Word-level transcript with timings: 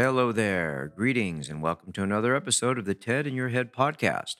Hello 0.00 0.30
there. 0.30 0.92
Greetings 0.94 1.48
and 1.48 1.60
welcome 1.60 1.90
to 1.90 2.04
another 2.04 2.36
episode 2.36 2.78
of 2.78 2.84
the 2.84 2.94
TED 2.94 3.26
in 3.26 3.34
Your 3.34 3.48
Head 3.48 3.72
podcast. 3.72 4.36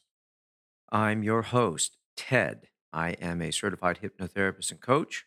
I'm 0.92 1.24
your 1.24 1.42
host, 1.42 1.96
Ted. 2.16 2.68
I 2.92 3.16
am 3.20 3.42
a 3.42 3.50
certified 3.50 3.98
hypnotherapist 4.00 4.70
and 4.70 4.80
coach, 4.80 5.24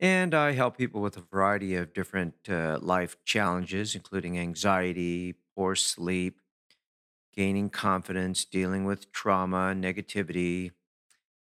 and 0.00 0.34
I 0.34 0.50
help 0.50 0.76
people 0.76 1.00
with 1.00 1.16
a 1.16 1.20
variety 1.20 1.76
of 1.76 1.94
different 1.94 2.34
uh, 2.48 2.80
life 2.82 3.18
challenges, 3.24 3.94
including 3.94 4.36
anxiety, 4.36 5.36
poor 5.54 5.76
sleep, 5.76 6.40
gaining 7.32 7.70
confidence, 7.70 8.44
dealing 8.44 8.84
with 8.84 9.12
trauma, 9.12 9.76
negativity. 9.76 10.72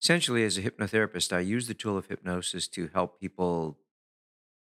Essentially, 0.01 0.45
as 0.45 0.57
a 0.57 0.63
hypnotherapist, 0.63 1.33
I 1.33 1.41
use 1.41 1.67
the 1.67 1.75
tool 1.75 1.99
of 1.99 2.07
hypnosis 2.07 2.69
to 2.69 2.91
help 2.95 3.19
people 3.19 3.77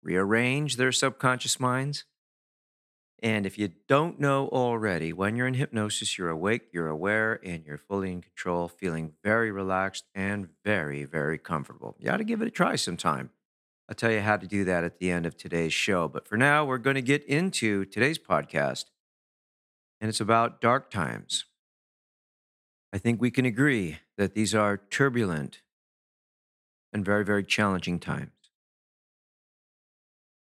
rearrange 0.02 0.76
their 0.76 0.90
subconscious 0.90 1.60
minds 1.60 2.06
and 3.22 3.46
if 3.46 3.56
you 3.58 3.70
don't 3.88 4.20
know 4.20 4.48
already, 4.48 5.12
when 5.12 5.36
you're 5.36 5.46
in 5.46 5.54
hypnosis, 5.54 6.18
you're 6.18 6.28
awake, 6.28 6.68
you're 6.72 6.88
aware, 6.88 7.40
and 7.42 7.64
you're 7.64 7.78
fully 7.78 8.12
in 8.12 8.20
control, 8.20 8.68
feeling 8.68 9.12
very 9.24 9.50
relaxed 9.50 10.04
and 10.14 10.48
very, 10.64 11.04
very 11.04 11.38
comfortable. 11.38 11.96
You 11.98 12.10
ought 12.10 12.18
to 12.18 12.24
give 12.24 12.42
it 12.42 12.48
a 12.48 12.50
try 12.50 12.76
sometime. 12.76 13.30
I'll 13.88 13.94
tell 13.94 14.10
you 14.10 14.20
how 14.20 14.36
to 14.36 14.46
do 14.46 14.64
that 14.64 14.84
at 14.84 14.98
the 14.98 15.10
end 15.10 15.24
of 15.24 15.36
today's 15.36 15.72
show. 15.72 16.08
But 16.08 16.28
for 16.28 16.36
now, 16.36 16.64
we're 16.64 16.78
going 16.78 16.96
to 16.96 17.02
get 17.02 17.24
into 17.24 17.86
today's 17.86 18.18
podcast, 18.18 18.86
and 20.00 20.08
it's 20.10 20.20
about 20.20 20.60
dark 20.60 20.90
times. 20.90 21.46
I 22.92 22.98
think 22.98 23.20
we 23.20 23.30
can 23.30 23.46
agree 23.46 23.98
that 24.18 24.34
these 24.34 24.54
are 24.54 24.76
turbulent 24.76 25.62
and 26.92 27.04
very, 27.04 27.24
very 27.24 27.44
challenging 27.44 27.98
times 27.98 28.30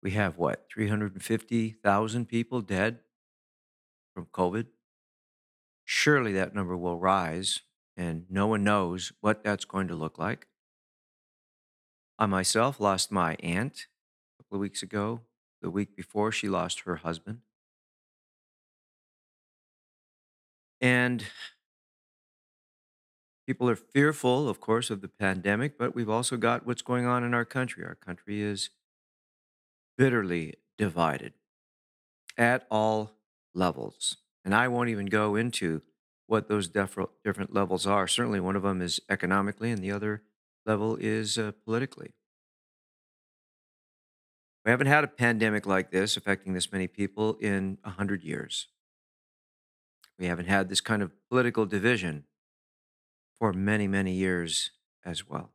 we 0.02 0.12
have 0.12 0.38
what 0.38 0.66
350,000 0.74 2.26
people 2.28 2.62
dead 2.62 3.00
from 4.14 4.26
COVID. 4.26 4.68
Surely 5.86 6.34
that 6.34 6.56
number 6.56 6.76
will 6.76 6.98
rise, 6.98 7.62
and 7.96 8.26
no 8.30 8.48
one 8.48 8.64
knows 8.64 9.12
what 9.22 9.44
that's 9.44 9.66
going 9.66 9.88
to 9.88 9.96
look 9.96 10.18
like. 10.18 10.48
I 12.18 12.26
myself 12.26 12.80
lost 12.80 13.12
my 13.12 13.36
aunt 13.42 13.88
a 14.40 14.44
couple 14.44 14.58
of 14.58 14.62
weeks 14.62 14.84
ago. 14.84 15.22
The 15.62 15.70
week 15.70 15.96
before, 15.96 16.32
she 16.32 16.50
lost 16.50 16.82
her 16.82 16.98
husband. 16.98 17.40
And 20.80 21.26
people 23.46 23.70
are 23.70 23.76
fearful, 23.76 24.50
of 24.50 24.60
course, 24.60 24.90
of 24.90 25.02
the 25.02 25.08
pandemic, 25.08 25.78
but 25.78 25.94
we've 25.94 26.10
also 26.10 26.38
got 26.38 26.66
what's 26.66 26.82
going 26.82 27.06
on 27.06 27.24
in 27.24 27.36
our 27.36 27.46
country. 27.46 27.84
Our 27.84 27.96
country 27.96 28.42
is 28.42 28.72
bitterly 29.98 30.56
divided 30.78 31.34
at 32.38 32.66
all 32.72 33.12
levels. 33.54 34.18
And 34.44 34.56
I 34.56 34.68
won't 34.68 34.90
even 34.90 35.06
go 35.06 35.36
into 35.36 35.82
what 36.28 36.48
those 36.48 36.68
different 36.70 37.54
levels 37.54 37.86
are. 37.86 38.08
Certainly, 38.08 38.40
one 38.40 38.56
of 38.56 38.64
them 38.64 38.82
is 38.82 39.00
economically, 39.10 39.72
and 39.72 39.84
the 39.84 39.92
other 39.92 40.24
level 40.66 40.96
is 40.96 41.38
uh, 41.38 41.52
politically. 41.66 42.14
We 44.64 44.72
haven't 44.72 44.88
had 44.88 45.04
a 45.04 45.08
pandemic 45.08 45.66
like 45.66 45.92
this 45.92 46.18
affecting 46.18 46.54
this 46.54 46.72
many 46.72 46.88
people 46.88 47.36
in 47.42 47.80
100 47.84 48.24
years. 48.24 48.68
We 50.20 50.28
haven't 50.28 50.48
had 50.48 50.70
this 50.70 50.82
kind 50.82 51.02
of 51.02 51.12
political 51.30 51.66
division 51.66 52.26
for 53.40 53.54
many, 53.54 53.88
many 53.88 54.14
years 54.14 54.72
as 55.04 55.28
well. 55.28 55.52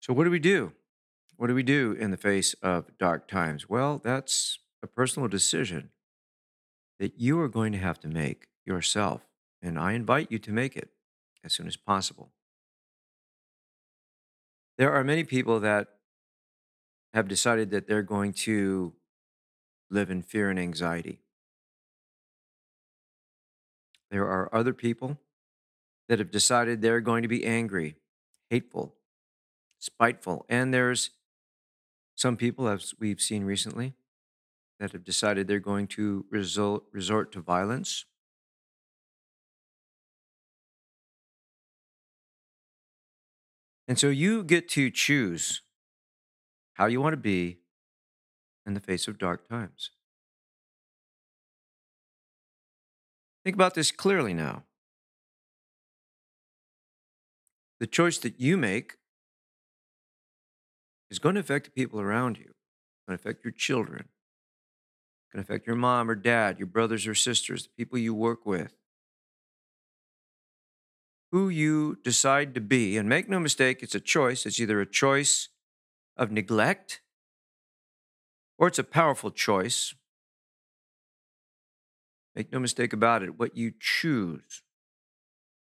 So, 0.00 0.12
what 0.12 0.24
do 0.24 0.30
we 0.30 0.40
do? 0.40 0.72
What 1.40 1.46
do 1.46 1.54
we 1.54 1.62
do 1.62 1.92
in 1.92 2.10
the 2.10 2.18
face 2.18 2.52
of 2.62 2.98
dark 2.98 3.26
times? 3.26 3.66
Well, 3.66 3.98
that's 4.04 4.58
a 4.82 4.86
personal 4.86 5.26
decision 5.26 5.88
that 6.98 7.18
you 7.18 7.40
are 7.40 7.48
going 7.48 7.72
to 7.72 7.78
have 7.78 7.98
to 8.00 8.08
make 8.08 8.48
yourself. 8.66 9.22
And 9.62 9.78
I 9.78 9.92
invite 9.92 10.30
you 10.30 10.38
to 10.38 10.52
make 10.52 10.76
it 10.76 10.90
as 11.42 11.54
soon 11.54 11.66
as 11.66 11.78
possible. 11.78 12.28
There 14.76 14.92
are 14.92 15.02
many 15.02 15.24
people 15.24 15.60
that 15.60 15.88
have 17.14 17.26
decided 17.26 17.70
that 17.70 17.88
they're 17.88 18.02
going 18.02 18.34
to 18.34 18.92
live 19.90 20.10
in 20.10 20.20
fear 20.20 20.50
and 20.50 20.58
anxiety. 20.58 21.20
There 24.10 24.28
are 24.28 24.54
other 24.54 24.74
people 24.74 25.16
that 26.06 26.18
have 26.18 26.30
decided 26.30 26.82
they're 26.82 27.00
going 27.00 27.22
to 27.22 27.28
be 27.28 27.46
angry, 27.46 27.96
hateful, 28.50 28.94
spiteful, 29.78 30.44
and 30.50 30.74
there's 30.74 31.08
some 32.20 32.36
people, 32.36 32.68
as 32.68 32.92
we've 33.00 33.18
seen 33.18 33.44
recently, 33.44 33.94
that 34.78 34.92
have 34.92 35.04
decided 35.04 35.48
they're 35.48 35.58
going 35.58 35.86
to 35.86 36.26
resort, 36.30 36.82
resort 36.92 37.32
to 37.32 37.40
violence. 37.40 38.04
And 43.88 43.98
so 43.98 44.10
you 44.10 44.44
get 44.44 44.68
to 44.70 44.90
choose 44.90 45.62
how 46.74 46.84
you 46.84 47.00
want 47.00 47.14
to 47.14 47.16
be 47.16 47.60
in 48.66 48.74
the 48.74 48.80
face 48.80 49.08
of 49.08 49.16
dark 49.16 49.48
times. 49.48 49.90
Think 53.44 53.56
about 53.56 53.72
this 53.72 53.90
clearly 53.90 54.34
now. 54.34 54.64
The 57.78 57.86
choice 57.86 58.18
that 58.18 58.38
you 58.38 58.58
make 58.58 58.96
is 61.10 61.18
going 61.18 61.34
to 61.34 61.40
affect 61.40 61.66
the 61.66 61.72
people 61.72 62.00
around 62.00 62.38
you. 62.38 62.44
It's 62.44 63.06
going 63.08 63.18
to 63.18 63.22
affect 63.22 63.44
your 63.44 63.52
children. 63.52 64.08
It's 65.24 65.32
going 65.32 65.44
to 65.44 65.52
affect 65.52 65.66
your 65.66 65.76
mom 65.76 66.10
or 66.10 66.14
dad, 66.14 66.58
your 66.58 66.66
brothers 66.66 67.06
or 67.06 67.14
sisters, 67.14 67.64
the 67.64 67.70
people 67.76 67.98
you 67.98 68.14
work 68.14 68.46
with. 68.46 68.74
Who 71.32 71.48
you 71.48 71.98
decide 72.02 72.54
to 72.54 72.60
be, 72.60 72.96
and 72.96 73.08
make 73.08 73.28
no 73.28 73.38
mistake, 73.38 73.82
it's 73.82 73.94
a 73.94 74.00
choice. 74.00 74.46
It's 74.46 74.58
either 74.58 74.80
a 74.80 74.86
choice 74.86 75.48
of 76.16 76.32
neglect 76.32 77.00
or 78.58 78.68
it's 78.68 78.78
a 78.78 78.84
powerful 78.84 79.30
choice. 79.30 79.94
Make 82.34 82.52
no 82.52 82.58
mistake 82.58 82.92
about 82.92 83.22
it, 83.22 83.38
what 83.38 83.56
you 83.56 83.72
choose 83.78 84.62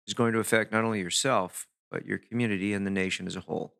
is 0.07 0.15
going 0.15 0.33
to 0.33 0.41
affect 0.41 0.73
not 0.73 0.85
only 0.85 1.01
yourself, 1.01 1.67
but 1.91 2.07
your 2.07 2.19
community 2.19 2.73
and 2.73 2.87
the 2.87 2.91
nation 2.91 3.27
as 3.27 3.37
a 3.37 3.41
whole. 3.41 3.75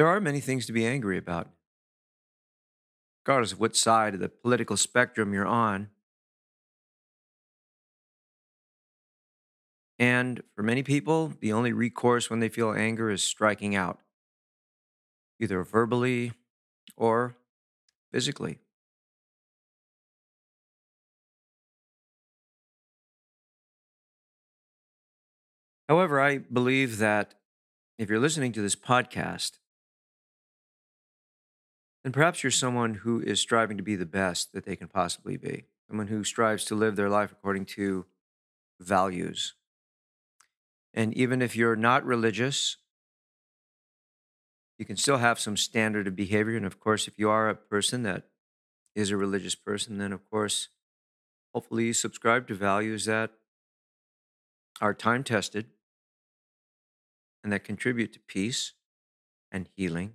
There 0.00 0.08
are 0.08 0.18
many 0.18 0.40
things 0.40 0.64
to 0.64 0.72
be 0.72 0.86
angry 0.86 1.18
about, 1.18 1.50
regardless 3.22 3.52
of 3.52 3.60
what 3.60 3.76
side 3.76 4.14
of 4.14 4.20
the 4.20 4.30
political 4.30 4.78
spectrum 4.78 5.34
you're 5.34 5.44
on. 5.44 5.90
And 9.98 10.42
for 10.56 10.62
many 10.62 10.82
people, 10.82 11.34
the 11.40 11.52
only 11.52 11.74
recourse 11.74 12.30
when 12.30 12.40
they 12.40 12.48
feel 12.48 12.72
anger 12.72 13.10
is 13.10 13.22
striking 13.22 13.76
out, 13.76 13.98
either 15.38 15.62
verbally 15.64 16.32
or 16.96 17.36
physically. 18.10 18.58
However, 25.90 26.18
I 26.22 26.38
believe 26.38 26.96
that 26.96 27.34
if 27.98 28.08
you're 28.08 28.18
listening 28.18 28.52
to 28.52 28.62
this 28.62 28.76
podcast, 28.76 29.59
then 32.02 32.12
perhaps 32.12 32.42
you're 32.42 32.50
someone 32.50 32.94
who 32.94 33.20
is 33.20 33.40
striving 33.40 33.76
to 33.76 33.82
be 33.82 33.96
the 33.96 34.06
best 34.06 34.52
that 34.52 34.64
they 34.64 34.76
can 34.76 34.88
possibly 34.88 35.36
be, 35.36 35.64
someone 35.88 36.06
who 36.06 36.24
strives 36.24 36.64
to 36.66 36.74
live 36.74 36.96
their 36.96 37.10
life 37.10 37.32
according 37.32 37.66
to 37.66 38.06
values. 38.80 39.54
And 40.94 41.14
even 41.14 41.42
if 41.42 41.54
you're 41.54 41.76
not 41.76 42.04
religious, 42.04 42.78
you 44.78 44.86
can 44.86 44.96
still 44.96 45.18
have 45.18 45.38
some 45.38 45.56
standard 45.56 46.06
of 46.06 46.16
behavior. 46.16 46.56
And 46.56 46.64
of 46.64 46.80
course, 46.80 47.06
if 47.06 47.18
you 47.18 47.28
are 47.28 47.48
a 47.48 47.54
person 47.54 48.02
that 48.04 48.24
is 48.94 49.10
a 49.10 49.16
religious 49.16 49.54
person, 49.54 49.98
then 49.98 50.12
of 50.12 50.28
course, 50.30 50.68
hopefully 51.54 51.86
you 51.86 51.92
subscribe 51.92 52.48
to 52.48 52.54
values 52.54 53.04
that 53.04 53.30
are 54.80 54.94
time 54.94 55.22
tested 55.22 55.66
and 57.44 57.52
that 57.52 57.64
contribute 57.64 58.12
to 58.14 58.20
peace 58.20 58.72
and 59.52 59.68
healing 59.76 60.14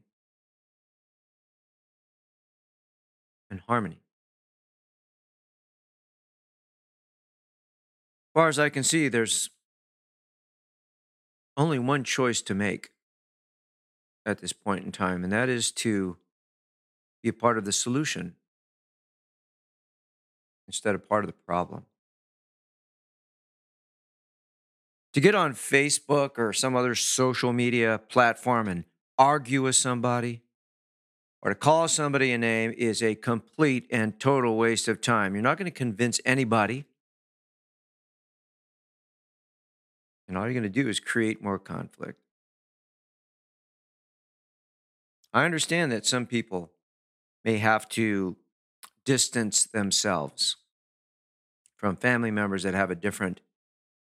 and 3.55 3.61
harmony. 3.67 4.01
As 8.27 8.33
far 8.33 8.49
as 8.49 8.59
I 8.59 8.67
can 8.67 8.83
see, 8.83 9.07
there's 9.07 9.49
only 11.55 11.79
one 11.79 12.03
choice 12.03 12.41
to 12.41 12.53
make 12.53 12.89
at 14.25 14.39
this 14.39 14.51
point 14.51 14.83
in 14.83 14.91
time, 14.91 15.23
and 15.23 15.31
that 15.31 15.47
is 15.47 15.71
to 15.71 16.17
be 17.23 17.29
a 17.29 17.33
part 17.33 17.57
of 17.57 17.63
the 17.63 17.71
solution 17.71 18.35
instead 20.67 20.95
of 20.95 21.07
part 21.07 21.23
of 21.23 21.29
the 21.29 21.37
problem. 21.45 21.85
To 25.13 25.21
get 25.21 25.33
on 25.33 25.53
Facebook 25.53 26.37
or 26.37 26.51
some 26.51 26.75
other 26.75 26.93
social 26.93 27.53
media 27.53 28.01
platform 28.09 28.67
and 28.67 28.83
argue 29.17 29.61
with 29.61 29.77
somebody 29.77 30.41
or 31.45 31.49
to 31.49 31.55
call 31.55 31.87
somebody 31.87 32.31
a 32.31 32.39
name 32.39 32.73
is 32.75 33.03
a 33.03 33.13
complete 33.13 33.85
and 33.91 34.19
total 34.19 34.57
waste 34.57 34.87
of 34.87 34.99
time. 34.99 35.35
You're 35.35 35.43
not 35.43 35.59
going 35.59 35.71
to 35.71 35.77
convince 35.77 36.19
anybody. 36.25 36.85
And 40.27 40.35
all 40.35 40.45
you're 40.45 40.53
going 40.53 40.63
to 40.63 40.69
do 40.69 40.89
is 40.89 40.99
create 40.99 41.43
more 41.43 41.59
conflict. 41.59 42.19
I 45.35 45.45
understand 45.45 45.91
that 45.91 46.07
some 46.07 46.25
people 46.25 46.71
may 47.43 47.59
have 47.59 47.87
to 47.89 48.37
distance 49.05 49.65
themselves 49.65 50.55
from 51.75 51.95
family 51.95 52.31
members 52.31 52.63
that 52.63 52.73
have 52.73 52.89
a 52.89 52.95
different 52.95 53.39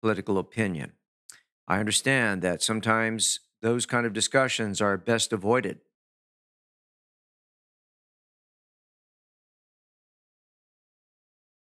political 0.01 0.39
opinion. 0.39 0.93
I 1.67 1.79
understand 1.79 2.41
that 2.41 2.63
sometimes 2.63 3.41
those 3.61 3.85
kind 3.85 4.07
of 4.07 4.13
discussions 4.13 4.81
are 4.81 4.97
best 4.97 5.31
avoided. 5.31 5.81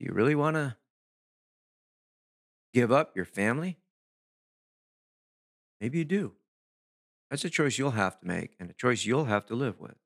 You 0.06 0.12
really 0.12 0.34
want 0.34 0.56
to 0.56 0.76
give 2.74 2.90
up 2.90 3.14
your 3.14 3.24
family? 3.24 3.78
Maybe 5.80 5.98
you 5.98 6.04
do. 6.04 6.32
That's 7.30 7.44
a 7.44 7.50
choice 7.50 7.78
you'll 7.78 7.92
have 7.92 8.20
to 8.20 8.26
make 8.26 8.56
and 8.60 8.70
a 8.70 8.74
choice 8.74 9.04
you'll 9.04 9.24
have 9.26 9.46
to 9.46 9.54
live 9.54 9.80
with. 9.80 9.96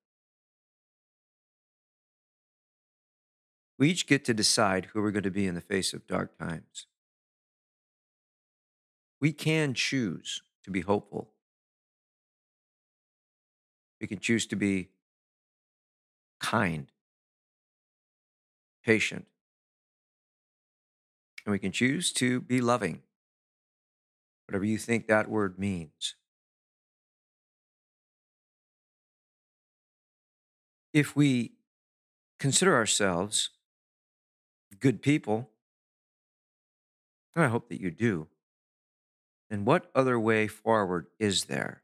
We 3.78 3.90
each 3.90 4.06
get 4.06 4.24
to 4.26 4.34
decide 4.34 4.86
who 4.86 5.02
we're 5.02 5.10
going 5.10 5.22
to 5.24 5.30
be 5.30 5.46
in 5.46 5.54
the 5.54 5.60
face 5.60 5.92
of 5.92 6.06
dark 6.06 6.38
times. 6.38 6.86
We 9.20 9.32
can 9.32 9.74
choose 9.74 10.42
to 10.64 10.70
be 10.70 10.80
hopeful. 10.80 11.30
We 14.00 14.06
can 14.06 14.18
choose 14.18 14.46
to 14.46 14.56
be 14.56 14.90
kind, 16.40 16.86
patient, 18.84 19.26
and 21.46 21.52
we 21.52 21.60
can 21.60 21.70
choose 21.70 22.12
to 22.12 22.40
be 22.40 22.60
loving, 22.60 23.02
whatever 24.46 24.64
you 24.64 24.76
think 24.76 25.06
that 25.06 25.30
word 25.30 25.58
means. 25.58 26.16
If 30.92 31.14
we 31.14 31.52
consider 32.40 32.74
ourselves 32.74 33.50
good 34.80 35.02
people, 35.02 35.50
and 37.34 37.44
I 37.44 37.48
hope 37.48 37.68
that 37.68 37.80
you 37.80 37.92
do, 37.92 38.26
then 39.48 39.64
what 39.64 39.88
other 39.94 40.18
way 40.18 40.48
forward 40.48 41.06
is 41.20 41.44
there? 41.44 41.82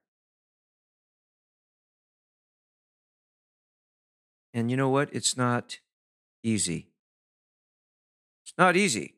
And 4.53 4.71
you 4.71 4.77
know 4.77 4.89
what? 4.89 5.09
It's 5.13 5.37
not 5.37 5.79
easy. 6.43 6.89
It's 8.45 8.55
not 8.59 8.77
easy 8.77 9.15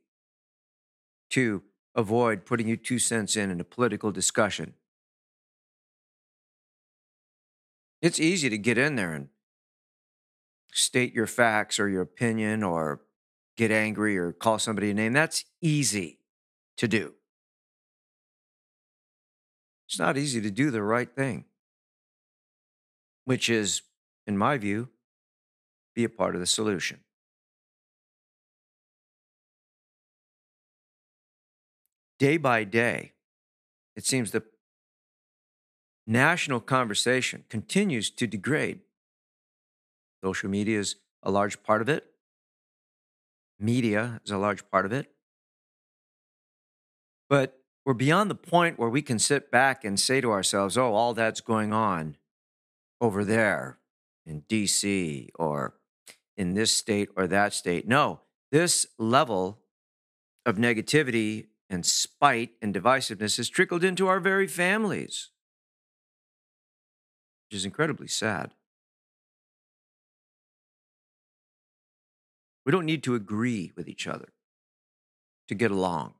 to 1.35 1.65
avoid 1.97 2.47
putting 2.47 2.69
your 2.69 2.77
two 2.77 3.01
cents 3.01 3.35
in 3.37 3.51
in 3.51 3.61
a 3.61 3.65
political 3.65 4.13
discussion. 4.13 4.75
It's 8.01 8.21
easy 8.21 8.49
to 8.51 8.59
get 8.59 8.79
in 8.79 8.95
there 8.95 9.13
and 9.13 9.29
state 10.73 11.13
your 11.13 11.27
facts 11.27 11.81
or 11.81 11.89
your 11.89 12.03
opinion 12.03 12.63
or 12.63 13.01
get 13.57 13.73
angry 13.73 14.17
or 14.17 14.33
call 14.33 14.61
somebody 14.61 14.91
a 14.91 14.95
name. 14.95 15.13
That's 15.13 15.45
easy 15.61 16.21
to 16.77 16.87
do. 16.87 17.15
It's 19.89 19.99
not 19.99 20.17
easy 20.17 20.41
to 20.41 20.53
do 20.53 20.71
the 20.71 20.83
right 20.83 21.13
thing, 21.13 21.47
which 23.25 23.51
is, 23.51 23.83
in 24.25 24.39
my 24.39 24.57
view, 24.57 24.89
be 25.97 26.05
a 26.05 26.09
part 26.09 26.37
of 26.37 26.41
the 26.41 26.47
solution. 26.47 27.01
Day 32.25 32.39
by 32.39 32.65
day, 32.65 33.13
it 33.97 34.07
seems 34.07 34.31
the 34.31 34.45
national 36.07 36.59
conversation 36.59 37.45
continues 37.51 38.09
to 38.13 38.27
degrade. 38.27 38.81
Social 40.25 40.49
media 40.49 40.79
is 40.79 40.97
a 41.23 41.31
large 41.31 41.63
part 41.63 41.83
of 41.83 41.91
it. 41.91 42.07
Media 43.61 44.23
is 44.25 44.31
a 44.31 44.39
large 44.39 44.71
part 44.71 44.87
of 44.87 44.93
it. 44.95 45.11
But 47.29 47.61
we're 47.85 47.93
beyond 47.93 48.31
the 48.31 48.35
point 48.35 48.79
where 48.79 48.89
we 48.89 49.03
can 49.03 49.19
sit 49.19 49.51
back 49.51 49.85
and 49.85 50.01
say 50.01 50.23
to 50.23 50.31
ourselves, 50.31 50.79
oh, 50.79 50.95
all 50.95 51.13
that's 51.13 51.43
going 51.43 51.75
on 51.75 52.17
over 53.03 53.23
there 53.23 53.81
in 54.25 54.45
DC 54.49 55.29
or 55.35 55.75
in 56.39 56.55
this 56.55 56.75
state 56.75 57.11
or 57.19 57.27
that 57.27 57.53
state. 57.53 57.87
No, 57.87 58.21
this 58.51 58.87
level 58.99 59.61
of 60.47 60.57
negativity 60.57 61.49
and 61.75 61.85
spite 61.85 62.53
and 62.63 62.73
divisiveness 62.73 63.37
has 63.37 63.49
trickled 63.49 63.83
into 63.83 64.07
our 64.07 64.21
very 64.21 64.47
families, 64.47 65.31
which 67.47 67.57
is 67.57 67.65
incredibly 67.65 68.07
sad. 68.07 68.55
We 72.65 72.73
don't 72.73 72.87
need 72.87 73.03
to 73.03 73.15
agree 73.15 73.73
with 73.77 73.89
each 73.89 74.07
other 74.07 74.29
to 75.49 75.55
get 75.55 75.71
along. 75.71 76.15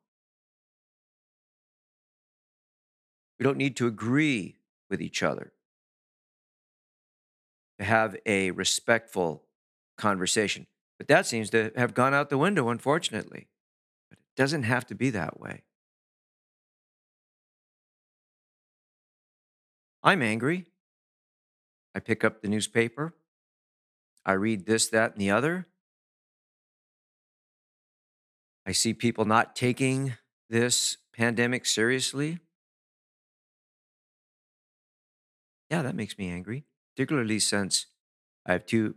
We 3.39 3.45
don't 3.45 3.57
need 3.57 3.77
to 3.77 3.87
agree 3.87 4.57
with 4.91 5.01
each 5.01 5.23
other 5.23 5.53
to 7.79 7.85
have 7.85 8.17
a 8.27 8.51
respectful 8.51 9.45
conversation. 9.97 10.67
But 10.99 11.09
that 11.09 11.27
seems 11.27 11.51
to 11.51 11.73
have 11.77 11.95
gone 11.95 12.13
out 12.13 12.29
the 12.29 12.39
window, 12.39 12.69
unfortunately. 12.69 13.49
Doesn't 14.37 14.65
have 14.65 14.87
to 14.87 14.95
be 14.95 15.11
that 15.11 15.41
way. 15.41 15.63
I'm 20.03 20.23
angry. 20.23 20.67
I 21.95 22.01
pick 22.01 22.25
up 22.25 22.43
the 22.43 22.49
newspaper. 22.49 23.15
I 24.27 24.33
read 24.33 24.67
this, 24.67 24.89
that, 24.89 25.13
and 25.13 25.21
the 25.21 25.31
other. 25.31 25.67
I 28.67 28.73
see 28.73 28.95
people 28.95 29.25
not 29.25 29.55
taking 29.55 30.15
this 30.49 30.97
pandemic 31.13 31.67
seriously. 31.67 32.39
Yeah, 35.71 35.83
that 35.83 35.95
makes 35.95 36.19
me 36.19 36.31
angry, 36.31 36.65
particularly 36.95 37.39
since 37.39 37.87
I 38.47 38.53
have 38.53 38.67
two 38.67 38.95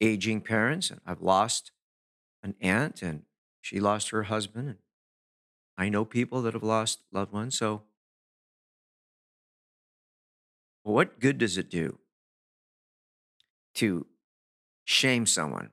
aging 0.00 0.40
parents 0.40 0.90
and 0.90 1.00
I've 1.06 1.20
lost 1.20 1.72
an 2.42 2.54
aunt 2.60 3.02
and 3.02 3.22
she 3.60 3.80
lost 3.80 4.10
her 4.10 4.24
husband. 4.24 4.68
And 4.68 4.78
I 5.78 5.88
know 5.88 6.04
people 6.04 6.42
that 6.42 6.54
have 6.54 6.62
lost 6.62 7.00
loved 7.12 7.32
ones. 7.32 7.58
So, 7.58 7.82
what 10.82 11.20
good 11.20 11.38
does 11.38 11.58
it 11.58 11.70
do 11.70 11.98
to 13.74 14.06
shame 14.84 15.26
someone 15.26 15.70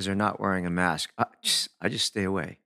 because 0.00 0.06
they're 0.06 0.14
not 0.14 0.40
wearing 0.40 0.64
a 0.64 0.70
mask. 0.70 1.12
I 1.18 1.26
just, 1.42 1.68
I 1.78 1.90
just 1.90 2.06
stay 2.06 2.24
away. 2.24 2.58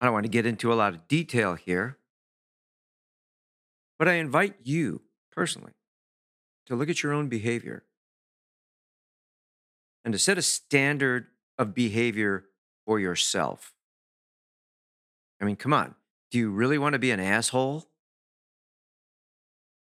I 0.00 0.06
don't 0.06 0.12
want 0.12 0.24
to 0.24 0.30
get 0.30 0.46
into 0.46 0.72
a 0.72 0.74
lot 0.74 0.94
of 0.94 1.08
detail 1.08 1.54
here, 1.54 1.98
but 3.98 4.06
I 4.06 4.14
invite 4.14 4.54
you 4.62 5.02
personally 5.32 5.72
to 6.66 6.76
look 6.76 6.88
at 6.88 7.02
your 7.02 7.12
own 7.12 7.28
behavior 7.28 7.82
and 10.08 10.14
to 10.14 10.18
set 10.18 10.38
a 10.38 10.42
standard 10.42 11.26
of 11.58 11.74
behavior 11.74 12.46
for 12.86 12.98
yourself. 12.98 13.74
I 15.38 15.44
mean, 15.44 15.56
come 15.56 15.74
on. 15.74 15.96
Do 16.30 16.38
you 16.38 16.48
really 16.48 16.78
want 16.78 16.94
to 16.94 16.98
be 16.98 17.10
an 17.10 17.20
asshole? 17.20 17.84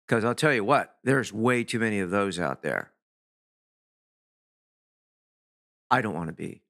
Because 0.05 0.23
I'll 0.23 0.35
tell 0.35 0.53
you 0.53 0.63
what, 0.63 0.95
there's 1.03 1.33
way 1.33 1.63
too 1.63 1.79
many 1.79 1.99
of 1.99 2.11
those 2.11 2.39
out 2.39 2.61
there. 2.61 2.91
I 5.89 6.03
don't 6.03 6.13
want 6.13 6.27
to 6.27 6.33
be 6.33 6.61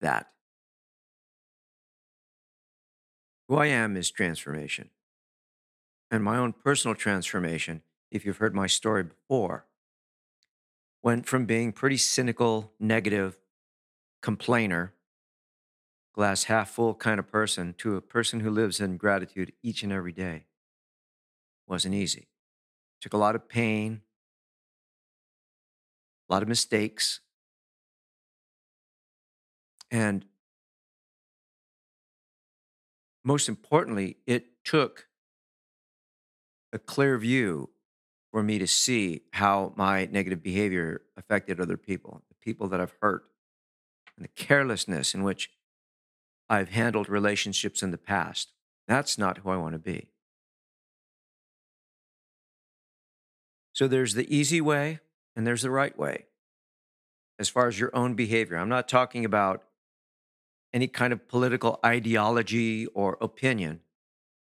that. 0.00 0.26
Who 3.48 3.54
I 3.54 3.66
am 3.66 3.96
is 3.96 4.10
transformation. 4.10 4.90
And 6.10 6.24
my 6.24 6.38
own 6.38 6.54
personal 6.54 6.96
transformation, 6.96 7.82
if 8.10 8.26
you've 8.26 8.38
heard 8.38 8.52
my 8.52 8.66
story 8.66 9.04
before, 9.04 9.66
went 11.06 11.24
from 11.24 11.46
being 11.46 11.70
pretty 11.70 11.96
cynical, 11.96 12.72
negative, 12.80 13.38
complainer, 14.22 14.92
glass 16.12 16.44
half 16.44 16.70
full 16.70 16.96
kind 16.96 17.20
of 17.20 17.30
person 17.30 17.72
to 17.78 17.94
a 17.94 18.00
person 18.00 18.40
who 18.40 18.50
lives 18.50 18.80
in 18.80 18.96
gratitude 18.96 19.52
each 19.62 19.84
and 19.84 19.92
every 19.92 20.10
day. 20.10 20.46
Wasn't 21.68 21.94
easy. 21.94 22.26
Took 23.00 23.12
a 23.12 23.18
lot 23.18 23.36
of 23.36 23.48
pain, 23.48 24.00
a 26.28 26.32
lot 26.32 26.42
of 26.42 26.48
mistakes. 26.48 27.20
And 29.92 30.24
most 33.22 33.48
importantly, 33.48 34.16
it 34.26 34.64
took 34.64 35.06
a 36.72 36.80
clear 36.80 37.16
view 37.16 37.70
for 38.36 38.42
me 38.42 38.58
to 38.58 38.66
see 38.66 39.22
how 39.32 39.72
my 39.76 40.04
negative 40.12 40.42
behavior 40.42 41.00
affected 41.16 41.58
other 41.58 41.78
people, 41.78 42.20
the 42.28 42.34
people 42.34 42.68
that 42.68 42.82
I've 42.82 42.92
hurt, 43.00 43.24
and 44.14 44.22
the 44.22 44.28
carelessness 44.28 45.14
in 45.14 45.22
which 45.22 45.48
I've 46.46 46.68
handled 46.68 47.08
relationships 47.08 47.82
in 47.82 47.92
the 47.92 47.96
past. 47.96 48.52
That's 48.86 49.16
not 49.16 49.38
who 49.38 49.48
I 49.48 49.56
want 49.56 49.72
to 49.72 49.78
be. 49.78 50.08
So 53.72 53.88
there's 53.88 54.12
the 54.12 54.30
easy 54.30 54.60
way 54.60 55.00
and 55.34 55.46
there's 55.46 55.62
the 55.62 55.70
right 55.70 55.98
way 55.98 56.26
as 57.38 57.48
far 57.48 57.68
as 57.68 57.80
your 57.80 57.96
own 57.96 58.12
behavior. 58.12 58.58
I'm 58.58 58.68
not 58.68 58.86
talking 58.86 59.24
about 59.24 59.62
any 60.74 60.88
kind 60.88 61.14
of 61.14 61.26
political 61.26 61.80
ideology 61.82 62.84
or 62.88 63.16
opinion. 63.22 63.80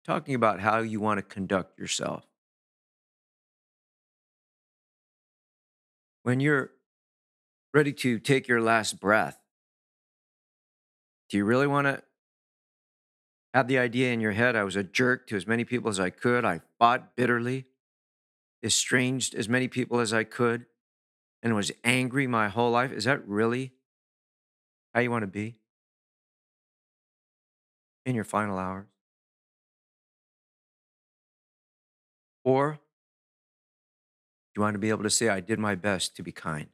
I'm 0.07 0.13
talking 0.13 0.35
about 0.35 0.59
how 0.59 0.77
you 0.81 0.99
want 0.99 1.17
to 1.17 1.23
conduct 1.23 1.79
yourself. 1.79 2.28
When 6.23 6.39
you're 6.39 6.71
ready 7.73 7.93
to 7.93 8.19
take 8.19 8.47
your 8.47 8.61
last 8.61 8.99
breath, 8.99 9.39
do 11.29 11.37
you 11.37 11.45
really 11.45 11.67
want 11.67 11.87
to 11.87 12.03
have 13.53 13.67
the 13.67 13.79
idea 13.79 14.11
in 14.11 14.19
your 14.19 14.31
head? 14.31 14.55
I 14.55 14.63
was 14.63 14.75
a 14.75 14.83
jerk 14.83 15.27
to 15.27 15.35
as 15.35 15.47
many 15.47 15.63
people 15.63 15.89
as 15.89 15.99
I 15.99 16.09
could. 16.09 16.43
I 16.43 16.61
fought 16.77 17.15
bitterly, 17.15 17.65
estranged 18.63 19.35
as 19.35 19.47
many 19.47 19.67
people 19.67 19.99
as 19.99 20.13
I 20.13 20.23
could, 20.23 20.65
and 21.41 21.55
was 21.55 21.71
angry 21.83 22.27
my 22.27 22.49
whole 22.49 22.71
life. 22.71 22.91
Is 22.91 23.05
that 23.05 23.25
really 23.27 23.73
how 24.93 25.01
you 25.01 25.11
want 25.11 25.23
to 25.23 25.27
be 25.27 25.55
in 28.05 28.15
your 28.15 28.23
final 28.23 28.57
hours? 28.57 28.87
Or 32.43 32.79
you 34.59 34.63
want 34.63 34.75
to 34.75 34.79
be 34.79 34.89
able 34.89 35.03
to 35.03 35.09
say, 35.09 35.29
I 35.29 35.39
did 35.39 35.57
my 35.57 35.75
best 35.75 36.15
to 36.17 36.23
be 36.23 36.31
kind, 36.31 36.67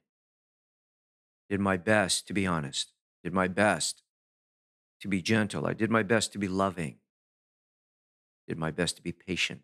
did 1.50 1.60
my 1.60 1.77
best 1.77 2.27
to 2.27 2.34
be 2.34 2.48
honest, 2.48 2.94
did 3.24 3.34
my 3.34 3.48
best 3.48 4.01
to 5.01 5.08
be 5.08 5.22
gentle. 5.22 5.68
I 5.68 5.74
did 5.74 5.92
my 5.92 6.04
best 6.04 6.32
to 6.34 6.39
be 6.39 6.48
loving. 6.48 6.96
Did 8.48 8.58
my 8.58 8.72
best 8.72 8.96
to 8.98 9.04
be 9.04 9.12
patient 9.12 9.62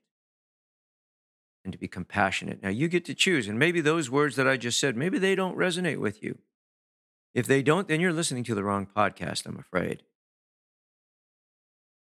and 1.64 1.72
to 1.72 1.80
be 1.80 1.88
compassionate. 1.88 2.62
Now 2.62 2.70
you 2.70 2.88
get 2.88 3.06
to 3.06 3.16
choose. 3.16 3.48
And 3.48 3.58
maybe 3.58 3.82
those 3.82 4.10
words 4.10 4.36
that 4.36 4.48
I 4.48 4.58
just 4.58 4.80
said, 4.80 4.96
maybe 4.96 5.18
they 5.18 5.36
don't 5.36 5.58
resonate 5.58 6.00
with 6.00 6.22
you. 6.24 6.38
If 7.34 7.48
they 7.48 7.64
don't, 7.64 7.88
then 7.88 8.00
you're 8.00 8.14
listening 8.14 8.44
to 8.46 8.56
the 8.56 8.64
wrong 8.64 8.86
podcast, 8.86 9.46
I'm 9.46 9.58
afraid. 9.58 10.04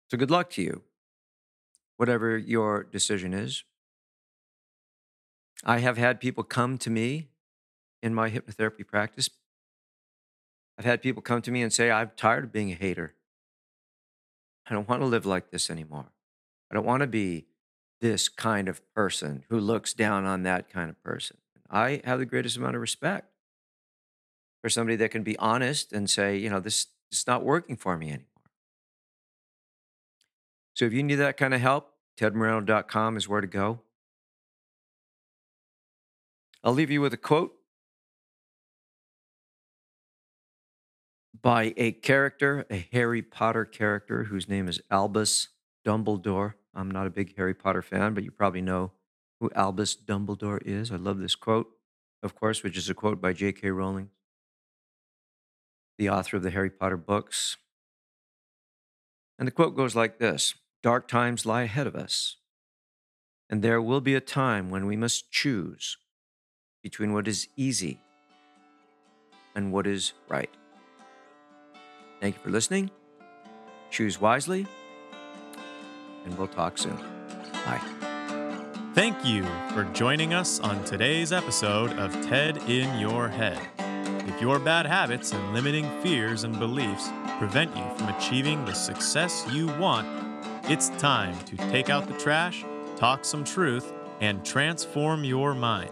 So 0.10 0.18
good 0.18 0.32
luck 0.32 0.50
to 0.52 0.62
you, 0.62 0.84
whatever 1.98 2.38
your 2.38 2.84
decision 2.84 3.34
is. 3.34 3.64
I 5.64 5.80
have 5.80 5.98
had 5.98 6.20
people 6.20 6.44
come 6.44 6.78
to 6.80 6.90
me 6.90 7.30
in 8.02 8.14
my 8.14 8.30
hypnotherapy 8.30 8.86
practice. 8.86 9.30
I've 10.78 10.86
had 10.86 11.02
people 11.02 11.22
come 11.22 11.42
to 11.42 11.52
me 11.52 11.62
and 11.62 11.74
say, 11.74 11.90
I'm 11.90 12.12
tired 12.16 12.46
of 12.46 12.52
being 12.52 12.72
a 12.72 12.76
hater. 12.76 13.16
I 14.70 14.74
don't 14.74 14.88
want 14.88 15.02
to 15.02 15.08
live 15.08 15.26
like 15.26 15.50
this 15.50 15.70
anymore. 15.70 16.12
I 16.70 16.76
don't 16.76 16.86
want 16.86 17.02
to 17.02 17.08
be 17.08 17.46
this 18.02 18.30
kind 18.30 18.68
of 18.68 18.82
person 18.94 19.44
who 19.50 19.60
looks 19.60 19.94
down 19.94 20.26
on 20.26 20.44
that 20.44 20.70
kind 20.70 20.90
of 20.90 21.02
person. 21.02 21.38
I 21.70 22.02
have 22.04 22.20
the 22.20 22.26
greatest 22.26 22.58
amount 22.58 22.76
of 22.76 22.82
respect 22.82 23.32
for 24.62 24.70
somebody 24.70 24.96
that 24.98 25.12
can 25.12 25.24
be 25.24 25.38
honest 25.38 25.92
and 25.92 26.10
say, 26.10 26.38
you 26.38 26.50
know, 26.50 26.60
this 26.60 26.88
is 27.12 27.26
not 27.26 27.44
working 27.44 27.76
for 27.76 27.98
me 27.98 28.08
anymore. 28.10 28.26
So 30.76 30.86
if 30.86 30.94
you 30.94 31.02
need 31.02 31.16
that 31.16 31.38
kind 31.38 31.54
of 31.54 31.62
help, 31.62 31.94
tedmoreno.com 32.20 33.18
is 33.18 33.28
where 33.28 33.42
to 33.42 33.48
go. 33.48 33.82
I'll 36.64 36.74
leave 36.74 36.92
you 36.92 37.02
with 37.02 37.14
a 37.14 37.18
quote 37.18 37.54
by 41.42 41.74
a 41.78 41.92
character, 41.92 42.66
a 42.70 42.88
Harry 42.92 43.22
Potter 43.22 43.66
character 43.66 44.26
whose 44.26 44.50
name 44.50 44.68
is 44.68 44.82
Albus 44.90 45.50
Dumbledore. 45.86 46.56
I'm 46.74 46.90
not 46.90 47.08
a 47.08 47.12
big 47.12 47.36
Harry 47.38 47.54
Potter 47.54 47.82
fan, 47.82 48.14
but 48.14 48.24
you 48.24 48.32
probably 48.32 48.62
know 48.62 48.92
who 49.40 49.52
Albus 49.56 49.96
Dumbledore 49.96 50.62
is. 50.66 50.92
I 50.92 50.96
love 50.96 51.20
this 51.20 51.36
quote, 51.36 51.68
of 52.24 52.36
course, 52.36 52.64
which 52.64 52.78
is 52.78 52.90
a 52.90 52.94
quote 52.94 53.22
by 53.22 53.34
J.K. 53.34 53.70
Rowling, 53.70 54.10
the 55.98 56.10
author 56.10 56.38
of 56.38 56.44
the 56.44 56.52
Harry 56.52 56.70
Potter 56.70 56.98
books. 56.98 57.58
And 59.38 59.48
the 59.48 59.52
quote 59.52 59.76
goes 59.76 59.96
like 59.96 60.18
this 60.18 60.56
Dark 60.82 61.08
times 61.08 61.46
lie 61.46 61.64
ahead 61.64 61.88
of 61.88 61.96
us, 61.96 62.38
and 63.50 63.62
there 63.62 63.82
will 63.82 64.02
be 64.02 64.16
a 64.16 64.22
time 64.22 64.70
when 64.72 64.88
we 64.88 64.96
must 64.96 65.32
choose 65.32 65.98
between 66.82 67.14
what 67.14 67.28
is 67.28 67.48
easy 67.56 68.00
and 69.56 69.72
what 69.72 69.88
is 69.88 70.14
right. 70.30 70.50
Thank 72.22 72.36
you 72.36 72.42
for 72.42 72.50
listening. 72.50 72.92
Choose 73.92 74.20
wisely, 74.20 74.68
and 76.26 76.38
we'll 76.38 76.48
talk 76.48 76.78
soon. 76.78 76.98
Bye. 77.66 77.82
Thank 78.94 79.24
you 79.26 79.44
for 79.74 79.84
joining 79.94 80.34
us 80.34 80.60
on 80.60 80.84
today's 80.84 81.32
episode 81.32 81.92
of 82.00 82.12
TED 82.26 82.58
in 82.70 83.00
Your 83.00 83.28
Head. 83.30 83.60
If 84.28 84.42
your 84.42 84.60
bad 84.60 84.86
habits 84.86 85.32
and 85.32 85.54
limiting 85.54 85.90
fears 86.02 86.44
and 86.44 86.58
beliefs 86.60 87.10
prevent 87.38 87.76
you 87.78 87.84
from 87.96 88.10
achieving 88.10 88.66
the 88.66 88.74
success 88.74 89.46
you 89.52 89.68
want, 89.78 90.08
it's 90.66 90.90
time 90.98 91.38
to 91.46 91.56
take 91.58 91.90
out 91.90 92.08
the 92.08 92.18
trash, 92.18 92.66
talk 92.96 93.24
some 93.24 93.44
truth, 93.44 93.94
and 94.20 94.44
transform 94.44 95.24
your 95.24 95.54
mind. 95.54 95.92